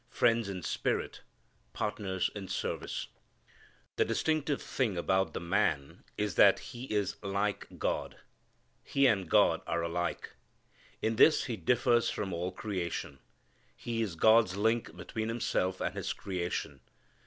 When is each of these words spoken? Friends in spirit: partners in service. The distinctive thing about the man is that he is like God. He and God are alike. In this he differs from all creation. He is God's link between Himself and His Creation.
Friends 0.09 0.49
in 0.49 0.63
spirit: 0.63 1.21
partners 1.73 2.31
in 2.33 2.47
service. 2.47 3.09
The 3.97 4.03
distinctive 4.03 4.59
thing 4.59 4.97
about 4.97 5.35
the 5.35 5.39
man 5.39 6.03
is 6.17 6.33
that 6.37 6.57
he 6.57 6.85
is 6.85 7.17
like 7.21 7.77
God. 7.77 8.17
He 8.83 9.05
and 9.05 9.29
God 9.29 9.61
are 9.67 9.83
alike. 9.83 10.31
In 11.03 11.17
this 11.17 11.43
he 11.43 11.55
differs 11.55 12.09
from 12.09 12.33
all 12.33 12.51
creation. 12.51 13.19
He 13.75 14.01
is 14.01 14.15
God's 14.15 14.57
link 14.57 14.97
between 14.97 15.27
Himself 15.27 15.79
and 15.79 15.93
His 15.93 16.13
Creation. 16.13 16.79